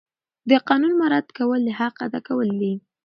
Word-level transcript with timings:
د 0.49 0.51
قانون 0.67 0.93
مراعات 1.01 1.27
کول 1.37 1.59
د 1.65 1.69
حق 1.79 1.95
ادا 2.05 2.19
کول 2.27 2.49
دي. 2.61 2.73